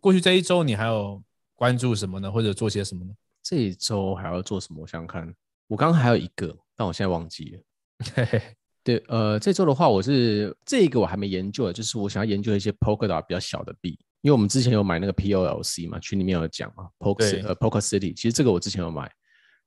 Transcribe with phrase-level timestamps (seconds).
[0.00, 1.22] 过去这一周你还有
[1.54, 2.30] 关注什么呢？
[2.30, 3.12] 或者做些什么呢？
[3.42, 4.82] 这一周还要做什么？
[4.82, 5.34] 我想想看，
[5.66, 7.60] 我刚刚还有一个，但我现在忘记了。
[8.14, 8.42] 嘿嘿，
[8.84, 19.10] 对，呃，这周的话，我是这个我还没研究的，就是我想要研究一些 Polkadot 比较小的币，因为我们之前有买那个 POLC 嘛，群里面有讲嘛，Polk 呃 Polka City，其实这个我之前有买，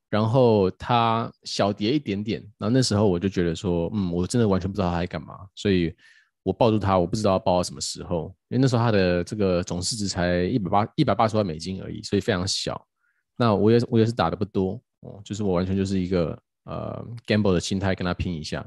[0.09, 5.93] 然后它小跌一点点，然后那时候我就觉得说，嗯，我真的完全不知道它在干嘛，所以
[6.43, 12.85] 我抱住它，我不知道抱到什么时候，因为那时候它的这个总市值才一百八一百八十万美金而已，所以非常小。
[13.37, 16.37] 那我也我也是打的不多哦，就是我完全就是一个。
[16.65, 18.63] 呃，gamble 的心态跟他拼一下，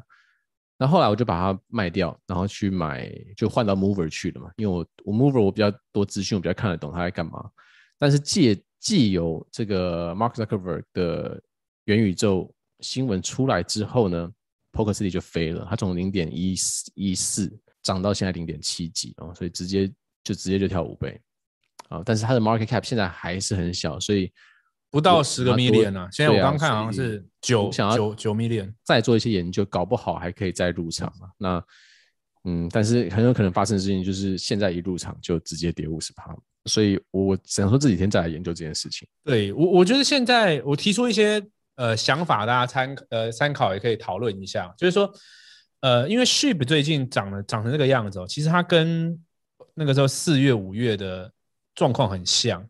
[0.76, 4.50] 那后来我就把它卖掉，然后去买，就换到 Mover 去了嘛。
[4.56, 7.48] 因为我我 Mover 我比较多资讯，我比较看得懂他在干嘛。
[7.96, 11.41] 但是借既有这个 Mark Zuckerberg 的
[11.84, 14.28] 元宇宙新闻出来之后呢
[14.74, 16.55] ，Polka City 就飞了，它从零点一
[16.95, 17.51] 一四
[17.83, 19.87] 涨到现在零点七几哦，所以直接
[20.24, 21.20] 就直接就跳五倍
[21.89, 22.03] 啊。
[22.05, 24.33] 但是它的 market cap 现在还是很小，所以。
[24.91, 26.08] 不到十个 million 啊！
[26.12, 31.28] 现在我刚看好像是九九九 million，再做一些研究，搞不好还可以再入场嘛。
[31.36, 31.64] 那
[32.44, 36.33] 嗯，但是很有可能发生的事情就是现在一入场就直接跌五十趴，
[36.66, 39.09] 所以我想说这几天再来研究这件事情。
[39.25, 41.44] 对我，我觉得现在我提出一些
[41.77, 44.72] 呃想法，大家参呃参考也可以讨论一下。
[44.77, 45.12] 就是说
[45.81, 49.19] 呃，因为 SHIB 最近涨了涨成这个样子哦，其实它跟
[49.75, 51.31] 那个时候四月五月的
[51.75, 52.66] 状况很像。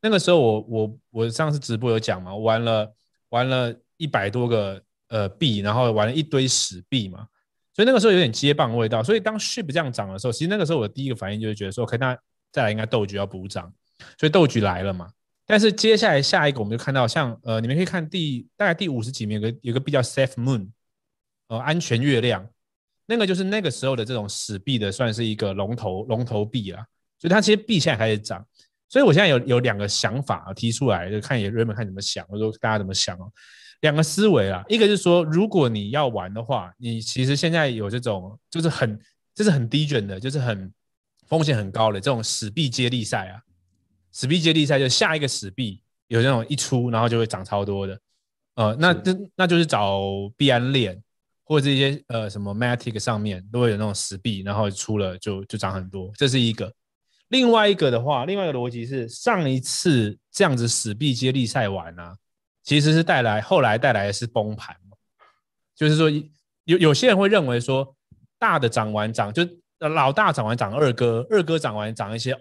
[0.00, 2.92] 那个时候我我我上次直播有讲嘛，我玩了
[3.30, 7.26] 玩了一百多个呃币，然后玩了一堆死币嘛，
[7.74, 9.02] 所以那个时候有点接棒味道。
[9.02, 12.16] 所以当 SHIB 这样涨的时候，其实那个时候我第一个反应就是觉得说，OK，那
[12.52, 13.72] 再来应该斗局要补涨，
[14.18, 15.08] 所以斗局来了嘛。
[15.46, 20.68] 但是接下来下一个我们就看到像呃，你们可以看第大概第五十几名有个有个币叫 Safe Moon，
[21.48, 22.46] 呃，安全月亮，
[23.06, 26.84] 那个就是那个时候的这种死币的算是一个龙头龙头币啦，
[27.18, 28.44] 所以它其实币现在开始涨。
[28.88, 33.30] 所以我现在有有两个想法啊提出来，就看也 Raymond 看怎么想，或者说大家怎么想哦。
[33.80, 38.98] 两个思维啊，一个就是说，如果你要玩的话，你其实现在有这种就是很
[39.34, 40.72] 就是很低卷的，就是很
[41.26, 43.40] 风险很高的这种死币接力赛啊。
[44.16, 48.00] 死币接力赛就下一个死币有那种一出，然后就会涨超多的。
[48.54, 50.00] 呃，那那那就是找
[50.38, 50.98] 币安链
[51.44, 56.72] 或者一些呃什么 Matic 上面都会有那种死币，然后出了就就涨很多，这是一个。
[57.28, 62.16] 另外一个的话，另外一个逻辑是，上一次这样子死币接力赛完啊，
[62.62, 64.74] 其实是带来后来带来的是崩盘，
[65.74, 66.08] 就是说
[66.64, 67.94] 有有些人会认为说，
[68.38, 69.46] 大的涨完涨就
[69.78, 72.32] 老大涨完涨二哥，二哥涨完涨一些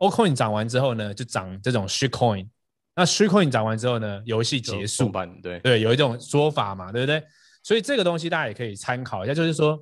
[0.00, 2.48] altcoin，altcoin 涨完之后呢，就涨这种 shitcoin，
[2.96, 5.08] 那 shitcoin 涨完之后呢，游戏结束，
[5.42, 7.22] 对对，有一种说法嘛，对不对？
[7.62, 9.80] 所以这个东西大家也可以参考一下，就是说，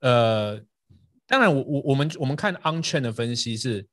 [0.00, 0.60] 呃。
[1.24, 3.86] 当然我，我我我们我们看 on-chain 的分析是，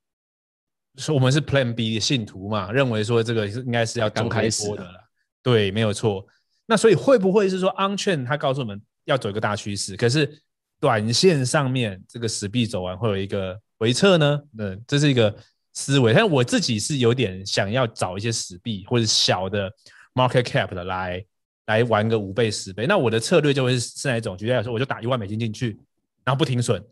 [0.98, 5.10] 说我们是 Plan B 的信徒嘛，认为说这个是应该是要刚开始的了，
[5.42, 6.26] 对，没有错。
[6.66, 10.38] 那所以会不会是说 on-chain 它告诉我们要走一个大趋势，可是
[10.82, 14.42] 短线上面这个死币走完会有一个回撤呢？
[14.58, 15.34] 嗯，这是一个
[15.74, 16.14] 思维。
[16.14, 19.72] 但我自己是有点想要找一些死币或者小的
[20.14, 21.26] market cap 的来
[21.68, 22.86] 来玩个五倍十倍。
[22.88, 24.38] 那我的策略就会是哪一种？
[24.38, 25.80] 举例来说，我就打一万美金进去，
[26.24, 26.84] 然后不停损。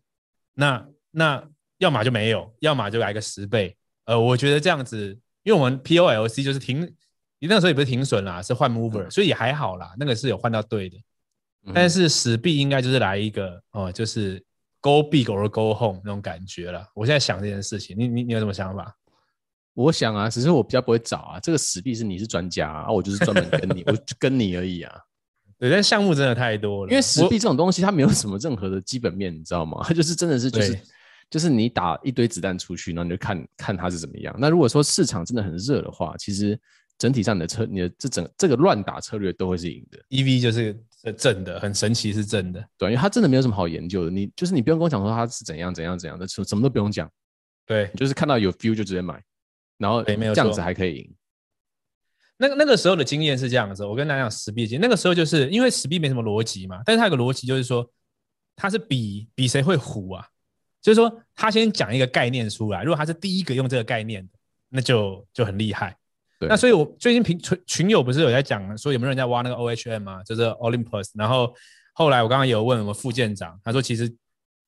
[0.53, 1.43] 那那
[1.79, 3.75] 要么就没有，要么就来个十倍。
[4.05, 6.81] 呃，我觉得这样子，因为我们 POLC 就是停，
[7.39, 9.93] 你那个时候也不是停损啦，是换 mover，、嗯、所以也还好啦。
[9.99, 10.97] 那个是有换到对的，
[11.65, 14.43] 嗯、但是死币应该就是来一个哦、呃，就是
[14.87, 16.87] go big or go home 那种感觉了。
[16.95, 18.95] 我现在想这件事情，你你你有什么想法？
[19.73, 21.39] 我想啊，只是我比较不会找啊。
[21.39, 24.95] 这个死币是你是专家啊，我就是专门跟你， 我就跟你而已啊。
[25.59, 26.89] 对，但项目真的太多了。
[26.91, 29.83] 因为死币这种东西，它没有什么任何的基本面，你知道吗？
[29.83, 30.79] 它 就是真的是就是
[31.29, 34.33] 就是你打一堆子弹出去，然后你就看看它是怎么样。
[34.39, 36.59] 那如果说市场真的很热的话，其实
[36.97, 39.99] 整体上你的策，你的这整这个乱打策略都会是赢的。
[40.09, 40.75] EV 就是
[41.17, 42.65] 正的，很神奇是正的。
[42.77, 44.11] 对，因为它真的没有什么好研究的。
[44.11, 47.09] 你就是你不用跟我讲说它是怎样怎样怎样的，什什么都不用讲。
[47.65, 49.21] 对，就是看到有 feel 就直接买，
[49.77, 51.13] 然后这样子还可以赢。
[52.37, 57.89] 那个那个时候的经验是这样子，我跟大家讲死币经验，那个时候就是因为死币没什么逻辑嘛，但是它有个逻辑就是说，
[58.55, 60.25] 它是比比谁会唬啊，
[60.81, 64.33] 就是说他先讲一个概念出来，如果他是第一个用这个概念的，
[64.69, 65.97] 那就就很厉害。
[66.39, 71.53] 那所以我最近群群群友不是有在讲说有没有人在挖那个 OHM 嘛，就是 Olympus，然后
[71.93, 74.13] 后来我刚刚有问我们副舰长，他说其实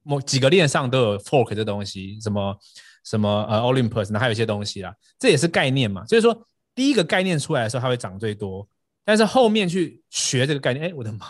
[0.03, 2.57] 某几个链上都有 fork 这东西，什么
[3.03, 6.45] 什么呃 Olympus，那还有一些东西啦，这也是概念嘛，就是说。
[6.75, 8.65] 第一个概念出来的时候，它会涨最多，
[9.03, 11.27] 但是后面去学这个概念，哎，我的妈，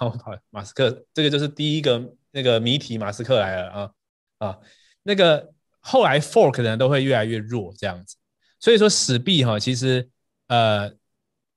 [0.51, 3.89] 马斯克，这个就是第一个那个谜题，马斯克来了啊
[4.37, 4.57] 啊，
[5.01, 8.15] 那个后来 fork 呢都会越来越弱这样子。
[8.59, 10.07] 所以说史币哈，其实
[10.49, 10.91] 呃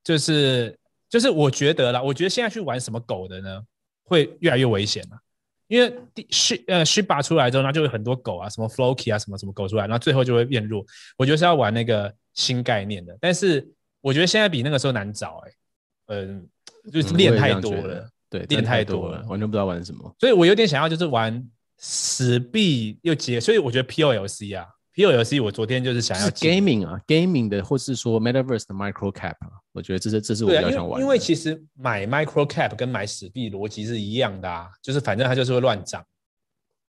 [0.05, 0.79] 就是
[1.11, 3.61] 就是我觉得啦，我觉得现在去玩什么狗的呢，
[4.05, 5.19] 会越来越危险了。
[5.69, 10.85] 因为第 Shiba 呃 Shiba 出来之后，那就有很多狗啊，什么 Floki 啊，什么什么狗出来，然后最后就会变弱。
[11.17, 13.67] 我觉得是要玩那个新概念的，但是
[14.03, 15.56] 我觉得现在比那个时候难找哎、欸，
[16.25, 16.49] 嗯，
[16.93, 20.15] 就是练太多了，嗯、对，练太多了，完全不知道玩什么。
[20.19, 21.43] 所以我有点想要就是玩
[21.79, 24.67] 死币又结，所以我觉得 POLC 啊。
[24.94, 31.00] POLC 我昨天就是想要是 gaming 啊，gaming 的，或是说 metaverse 的 micro cap 啊，我觉得这是这是我比较想玩的。
[31.00, 36.05] 因为，因为其实买 micro cap 跟买史币逻辑是一样的啊，就是反正它就是会乱涨。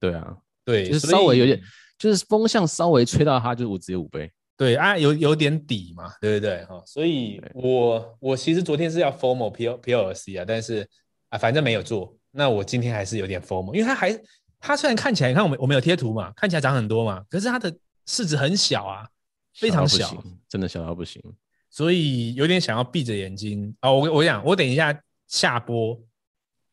[0.00, 1.60] 对啊，对，就是稍微有点，
[1.98, 4.32] 就是风向稍微吹到它，就五直接五倍。
[4.56, 6.64] 对啊，有有点底嘛，对不对？
[6.64, 10.88] 哈，所以我我其实昨天是要 formal POLC 啊，但是
[11.28, 12.16] 啊，反正没有做。
[12.30, 14.18] 那我今天还是有点 formal，因为它还
[14.58, 17.70] 它虽然看起来，你看我们我们有贴图嘛，看起来涨很多嘛，可是它的。
[18.10, 19.08] 市值很小啊，
[19.54, 21.22] 非常小，小真的小到不行，
[21.70, 24.00] 所以有点想要闭着眼睛啊、哦！
[24.00, 25.96] 我我想，我等一下下播，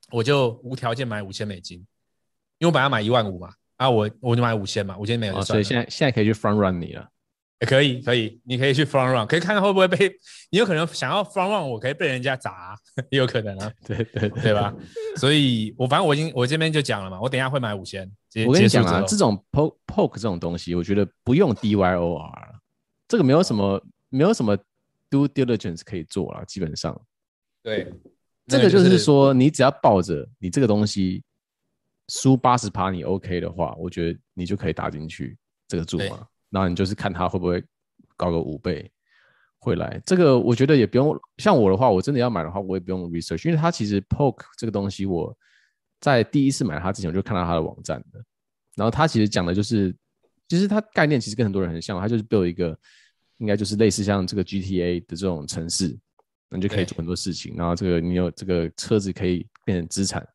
[0.09, 1.77] 我就无条件买五千美金，
[2.57, 7.07] 因为我本来买一万五嘛，啊我，我我就买五千嘛，五千没有就算了、哦，所以现在现在可以去 front run 你了。
[7.59, 10.07] 可以可以，你可以去 front run，可以看看会不会被
[10.51, 12.77] 你有可能想要 front run，我可以被人家砸、啊，
[13.09, 14.73] 也有可能啊，对对对吧？
[15.15, 18.09] 所以我反正我已经我这边就讲了嘛，我等一下会买五千。
[18.45, 22.31] 我跟你讲啊，这种 poke poke 这种东西，我觉得不用 DYOR，
[23.07, 24.55] 这个没有什么没有什么
[25.09, 26.99] due diligence 可以做了，基本上。
[27.63, 27.91] 对，
[28.45, 31.23] 这个就是说，你只要抱着你这个东西
[32.09, 35.35] 输八十趴你 OK 的话，我觉得你就可以打进去
[35.67, 36.27] 这个注嘛。
[36.49, 37.63] 然后你就是看它会不会
[38.15, 38.89] 高个五倍
[39.59, 41.19] 回来，这个我觉得也不用。
[41.37, 45.35] 像我的话，我真的要买的话，我也不用 research，因为它其实 poke 这个东西，我
[45.99, 48.23] 在第一次买它之前我就看到它的网站的。
[48.75, 49.93] 然后它其实讲的就是，
[50.47, 52.77] 其实它概念其实跟很多人很像，它就是 build 一个，
[53.39, 55.97] 应该就是类似像这个 GTA 的这种城市，
[56.49, 57.55] 那你就可以做很多事情。
[57.57, 60.25] 然后这个你有这个车子可以变成资产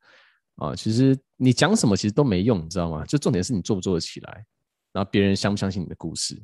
[0.56, 3.05] 啊，其实你讲什么其实都没用，你知道吗？
[3.06, 4.44] 就重点是你做不做得起来。
[4.93, 6.41] 然后别人相不相信你的故事，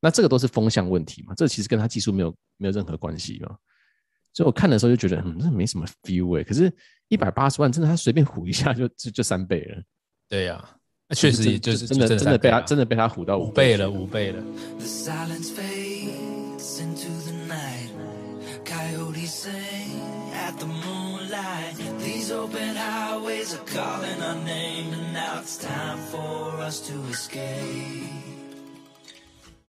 [0.00, 1.34] 那这个都是风向问题嘛？
[1.34, 3.56] 这其实跟他技术没有没有任何关系嘛？
[4.32, 6.44] 所以我看的时候就觉得，嗯，这没什么 feel 哎。
[6.44, 6.72] 可是，
[7.08, 9.82] 一百八十万真的，他随便唬一下就就就三倍了。
[10.28, 10.76] 对呀、啊，
[11.08, 14.44] 那确实也就是真的真的被他真的被他唬到五倍了，五倍了。
[19.28, 20.00] Sing
[20.32, 21.76] at the moonlight.
[21.98, 28.27] These open highways are calling our name And now it's time for us to escape.